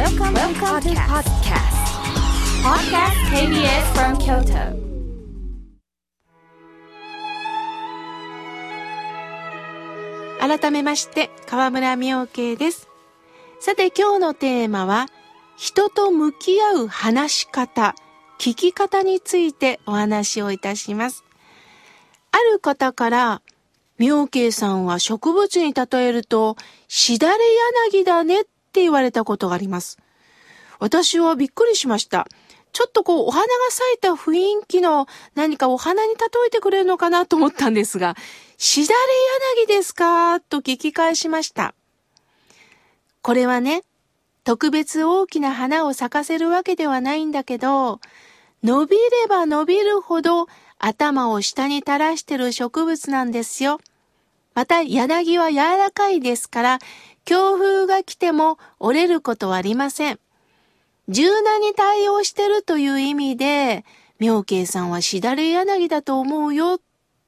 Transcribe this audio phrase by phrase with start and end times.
[0.00, 1.76] Welcome, Welcome to podcast.
[2.64, 4.72] Podcast KBS from Kyoto.
[10.40, 12.88] 改めまして、河村明慶です。
[13.60, 15.06] さて今日のテーマは、
[15.58, 17.94] 人と向き合う話し方、
[18.38, 21.24] 聞き方についてお話をいたします。
[22.32, 23.42] ある方から、
[23.98, 26.56] 明慶さんは植物に例えると、
[26.88, 27.44] しだれ
[27.92, 29.98] 柳だねって言われたことがあります。
[30.78, 32.28] 私はびっくりしました。
[32.72, 38.16] ちょっとこう、お花が咲いた雰囲気の何かお花に例えてくれるのかなと思ったんですが、
[38.58, 41.74] しだれ柳ですかと聞き返しました。
[43.22, 43.82] これはね、
[44.44, 48.00] 特別大きな花を咲かせるわけではないんだけど、
[48.62, 50.46] 伸びれば伸びるほど
[50.78, 53.80] 頭を下に垂らしてる植物なんですよ。
[54.60, 56.78] また柳は柔らかいですから、
[57.24, 60.20] 強風が来ても折れることはありません。
[61.08, 63.86] 柔軟に対応してるという意味で、
[64.18, 66.78] 妙慶さんはしだれ柳だと思うよ、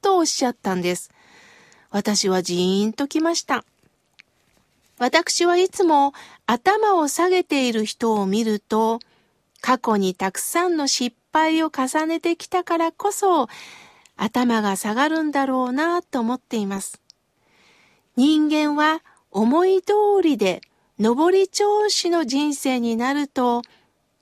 [0.02, 1.10] とおっしゃったんです。
[1.88, 3.64] 私はジーンときました。
[4.98, 6.12] 私はいつも
[6.44, 8.98] 頭を下げている人を見ると、
[9.62, 13.48] 過去にたくさんの失敗を重ねてきたからこそ、
[14.18, 17.01] 頭が下がるんだろうなと思っています。
[18.16, 20.60] 人間は思い通りで
[20.98, 23.62] 上り調子の人生になると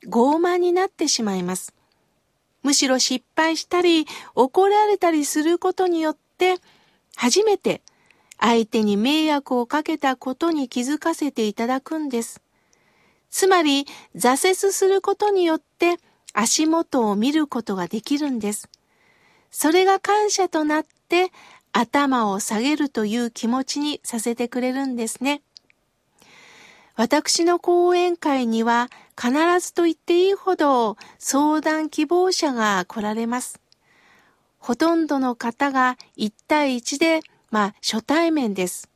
[0.06, 1.74] 傲慢になってしまいます。
[2.62, 6.56] むしろ失敗したり怒られたりすることによって
[7.16, 7.80] 初めて
[8.38, 12.40] 相手に迷惑をかけたことに気づかせていただくんです。
[13.30, 15.96] つまり挫折することによって
[16.32, 18.68] 足元を見ることができるんです。
[19.50, 21.32] それが感謝となって
[21.72, 25.42] 頭を下げるという気持ちにさせてくれるんですね。
[26.96, 33.60] 私の講演会には必ずと言っていいほど相談希望者が来られます。
[34.58, 37.20] ほとんどの方が1対1で、
[37.50, 38.90] まあ初対面です。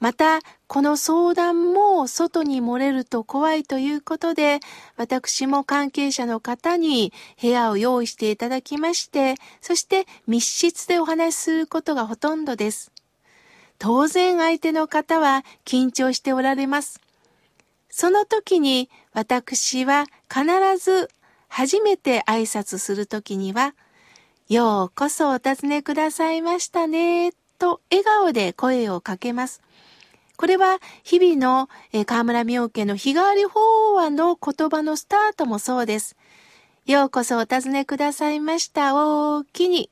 [0.00, 4.60] また、この相談も外に漏れると怖いということで、
[4.98, 12.92] 私も関係者の方に部屋を用意していただきまして、そして密室でお話しすることがほとんどです。
[13.78, 17.00] 当然相手の方は緊張しておられます。
[17.88, 20.44] その時に私は必
[20.76, 21.08] ず
[21.48, 23.74] 初めて挨拶する時には、
[24.50, 29.62] ようこそお尋ねくださいましたね、と笑顔で声をかけます。
[30.38, 36.16] これは日々のえー河村明家の日替わり法話の言葉のスタートもそうです。
[36.86, 38.94] ようこそお尋ねくださいました。
[38.94, 39.90] 大きに。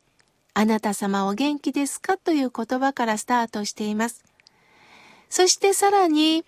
[0.55, 4.23] あなた様お元気ですかという言葉からスタートしています。
[5.29, 6.45] そしてさらに、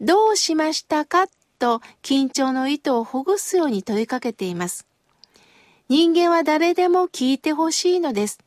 [0.00, 1.26] どうしましたか
[1.58, 4.86] と緊張の糸をほぐすように問いかけています。
[5.88, 8.38] 人間は誰でも聞いてほしいのです。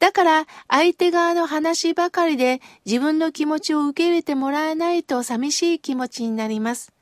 [0.00, 6.92] だから相手側の話ばかりで自分の気持ちを受け入れてもらえないと寂しい気持ちになります。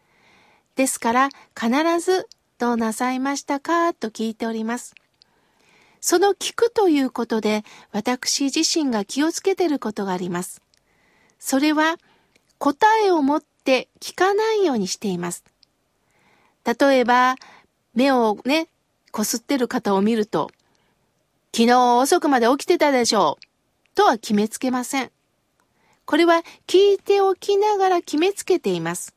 [0.74, 1.28] ですから
[1.58, 1.70] 必
[2.00, 2.28] ず
[2.58, 3.94] どうなさいましたか？
[3.94, 4.94] と聞いております。
[6.00, 10.60] その聞くということで私自身が気をつけていることがあります。
[11.38, 11.96] それは
[12.58, 15.44] 答えを持って聞かないようにしています。
[16.64, 17.36] 例えば
[17.94, 18.68] 目をね、
[19.12, 20.50] こすってる方を見ると
[21.58, 23.94] 昨日遅くまで起きてたでしょう。
[23.96, 25.10] とは決めつけません。
[26.04, 29.12] これは聞いておきながら決めつけています。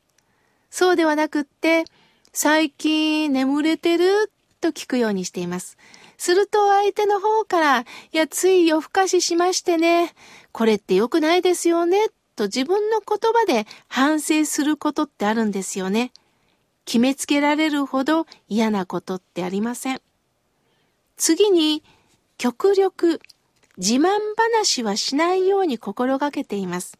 [0.68, 1.84] そうではなくって、
[2.32, 4.32] 最近眠れてる？
[4.60, 5.78] と聞くようにしています。
[6.18, 10.12] すると相手の方から、いや、つい夜更かししましてね、
[10.50, 16.10] これって良くないですよね、と自分の言葉で反省することってあるんですよね。
[16.86, 20.00] 決めつけられるほど嫌なことってありません。
[21.16, 21.84] 次に、
[22.42, 23.20] 極力
[23.78, 26.98] 自慢話はしないように心がけています。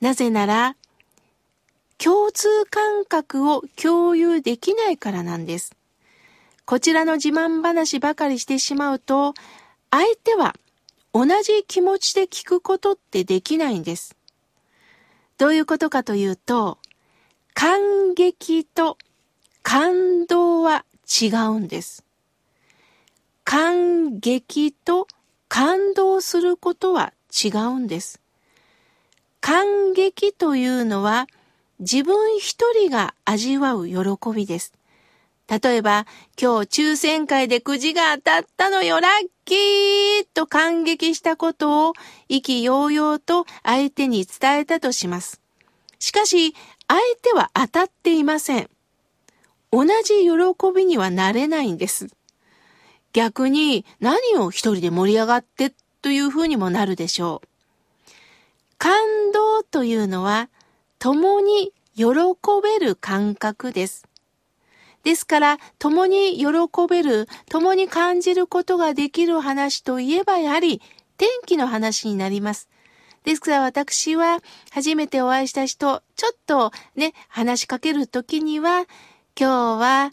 [0.00, 0.74] なぜなら、
[1.96, 5.76] 共通感覚を共有できないからなんです。
[6.64, 9.34] こちらの自慢話ばかりしてしまうと、
[9.92, 10.56] 相手は
[11.12, 14.16] 同じ気持ちで聞くことってできないんです。
[15.38, 16.78] どういうことかというと、
[17.54, 18.98] 感激と
[19.62, 22.02] 感動は違うんです。
[23.44, 25.06] 感激と
[25.48, 28.20] 感動することは違うんです。
[29.40, 31.26] 感激というのは
[31.80, 33.96] 自分一人が味わう喜
[34.34, 34.72] びです。
[35.48, 36.06] 例えば、
[36.40, 41.92] 今日抽選会でくじが当たったのよ、ラッキーと感激したことを
[42.28, 45.42] 意気揚々と相手に伝えたとします。
[45.98, 46.54] しかし、
[46.88, 48.70] 相手は当たっていません。
[49.70, 50.30] 同じ喜
[50.74, 52.08] びにはなれないんです。
[53.12, 57.48] 逆に何を一人で盛り上がってというふうにもなるでしょう。
[58.78, 58.96] 感
[59.32, 60.48] 動というのは
[60.98, 62.04] 共に喜
[62.62, 64.06] べる感覚です。
[65.02, 66.46] ですから、共に喜
[66.88, 70.80] べる、共に感じることができる話といえば、やはり
[71.16, 72.68] 天気の話になります。
[73.24, 78.86] ですから私は初めてお会いした人、ちょっとね、話しかけるときには、
[79.38, 80.10] 今日は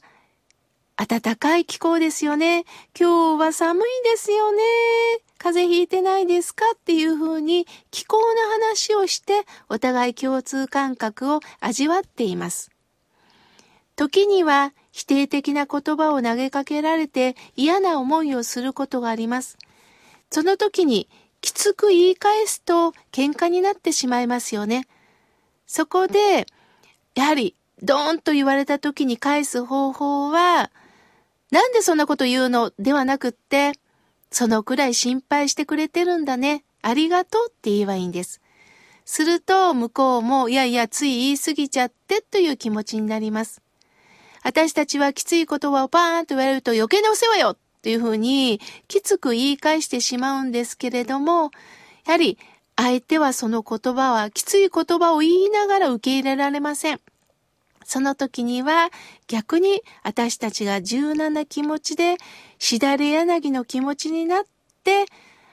[1.08, 2.66] 暖かい気候ですよね。
[3.00, 4.62] 今日は寒いですよね。
[5.38, 12.70] 風邪ひいてないですかっていうふうに気候の話をしてお互い共通感覚を味わっています。
[13.96, 19.58] 時には否定的な言葉を投げかけられて嫌な思いをすることがあります。
[20.30, 21.08] その時に
[21.40, 24.86] きつく言い返すと喧嘩になってしまいますよね。
[25.66, 26.46] そこで、
[27.16, 30.70] やはり、ドーンと言われた時に返す方法は、
[31.52, 33.74] なんでそんなこと言うのではなくって、
[34.32, 36.64] そのくらい心配してくれてるんだね。
[36.82, 38.42] ありがとうって言えばいいんです。
[39.06, 43.62] すると、向こうも、いやいや、つい言い過ぎちゃってという気持ちになります。
[44.44, 51.52] 私たちはきつい言葉をパーンと言われると余計なお世話よっていうふうにきつく言い返してしまうんですけれども、
[52.06, 52.38] やはり
[52.76, 57.02] 相手はその言葉はきつい言葉を言いながら受け入れられません。
[57.90, 58.92] その時には
[59.26, 62.18] 逆に私たちが柔軟な気持ちで
[62.60, 64.44] しだれ柳の気持ちになっ
[64.84, 65.06] て、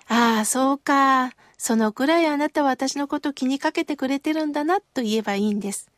[0.07, 1.33] ああ、そうか。
[1.57, 5.89] そのくらいあなたは私のこと気にかけてくれてるんだなと言えばいいんです。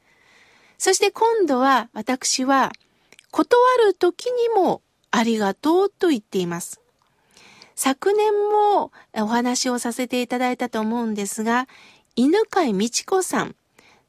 [0.79, 2.71] そして今度は私は
[3.33, 4.81] 断る時にも
[5.11, 6.81] ありがとうと言っています。
[7.75, 8.33] 昨年
[8.77, 11.67] もお話をさせていただいたと思うんですが、
[12.15, 13.57] 犬飼美智子さん、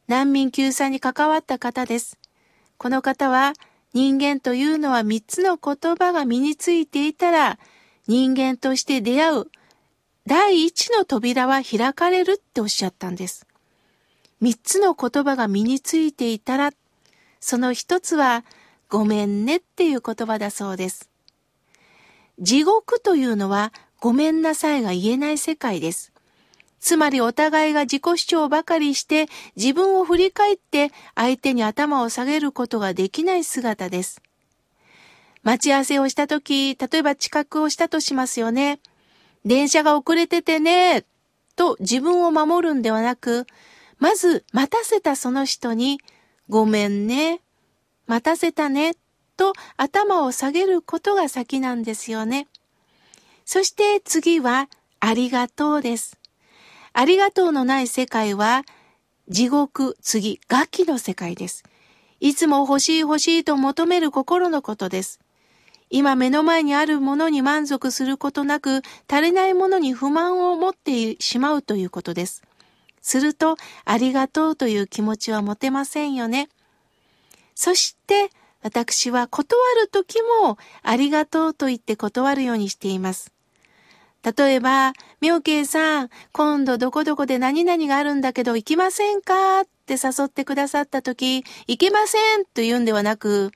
[0.08, 2.19] 難民救済に関わった方です。
[2.80, 3.54] この方は
[3.94, 7.60] 人間というのは三つの言葉が身についていたら
[8.08, 9.48] 人間として出会う
[10.26, 13.46] 第一の扉は開かれるっておっしゃったんです。
[14.40, 16.72] 三つの言葉が身についていたら、
[17.42, 18.46] その一つは
[18.88, 21.10] ごめんねっていう言葉だそうです。
[22.40, 26.14] 地獄というのはごめんなさいが言えない世界です。
[26.80, 34.22] つまりお互いが自己主張ばかりして自分を振り返って相手に頭を下げることができない姿です。
[35.44, 38.80] 待ち合わせをしたとき、例えば遅刻をしたとしますよね。
[39.46, 41.06] 電車が遅れててね、
[41.56, 43.48] と自分を守るんではなく、
[43.98, 46.00] まず待たせたその人に、
[46.50, 47.42] ごめんね、
[48.06, 48.96] 待たせたね、
[49.38, 52.48] と頭を下げることが先なんですよね。
[53.46, 56.19] そして次は、ありがとうです。
[57.00, 58.66] ありがとうのない世界は、
[59.30, 61.64] 地獄、次、ガキの世界です。
[62.20, 65.22] いつも欲しい欲しいと求める心のことです。
[65.90, 72.44] 今目の前にあるものに満足することなく、足りないものに不満を持ってしまうということです。
[73.02, 73.56] すると、
[73.86, 76.50] ありがとうという気持ちは持てませんよね。
[77.56, 78.30] そして、
[78.62, 83.32] 私は断るときもありがとうと言って断るようにしています。
[84.24, 89.62] 例えば、妙慶さん、今度どこどこで何々があるんだけど行きませんか？
[89.62, 93.52] って誘ってくださったとき、行けませんと言うんではなく、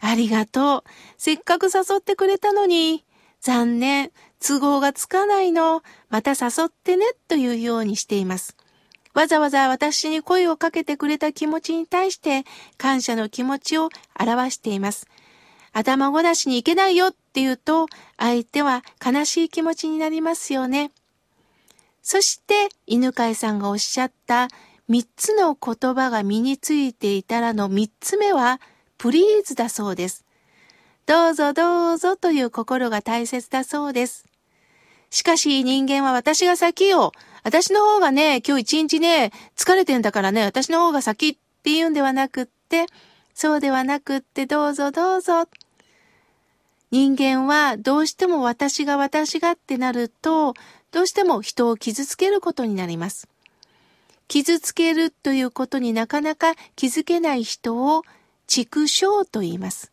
[0.00, 0.84] ありがとう。
[1.18, 3.04] せっかく誘ってくれたのに、
[3.40, 4.10] 残念。
[4.42, 5.82] 都合がつかないの。
[6.08, 8.56] また誘ってねというようにしています。
[9.12, 12.44] わざわざ私に声をかけてくれた気持ちに対して
[12.78, 15.06] 感謝の気持ちを表しています。
[15.72, 17.86] 頭ごなしにいけないよって言うと
[18.16, 20.90] 相手は悲しい気持ちになりますよね。
[22.02, 24.48] そして犬飼さんがおっしゃった
[24.88, 28.60] 三つの言葉が身についていたらの三つ目は
[28.98, 30.24] プリーズだそうです。
[31.06, 34.26] どうぞどうぞという心が大切だそうです。
[35.10, 37.12] しかし人間は私が先よ。
[37.42, 42.86] 私の方がね、今日一日ね、疲れてんだからね、私の方が先っていうんではなくって、
[43.40, 45.48] そうではなくって、どうぞどうぞ。
[46.90, 50.52] 人間はどうしても私が私がってなると、
[50.92, 53.28] どうしても人を傷つけることになります。
[54.28, 58.02] 傷つけるということになかなか気づけない人を
[58.46, 59.90] 畜生と言います。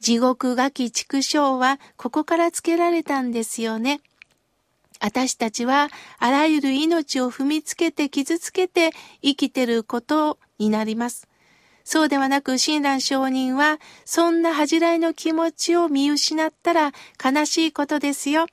[0.00, 4.02] 地獄がき畜生はここからつけられたんですよね。
[5.00, 5.88] 私たちは
[6.18, 8.90] あらゆる命を踏みつけて傷つけて
[9.22, 11.26] 生きてることになります。
[11.84, 18.46] そうではなく、親鸞上人は、そんな恥じらいの気持ちを見失ったら悲しいことですよ。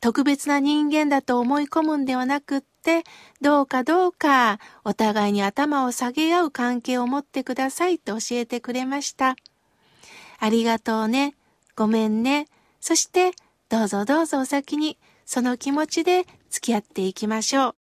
[0.00, 3.04] 特別な人間だと思い込むんではなくって、
[3.40, 9.34] どうかどうかお互いに頭を下げ合う関係を持ってくださいと教えてくれました。
[10.38, 11.34] ありがとうね。
[11.74, 12.46] ごめんね。
[12.80, 13.32] そして、
[13.68, 17.77] どうぞどうぞお先に、その気持ちで付き合っていきましょう。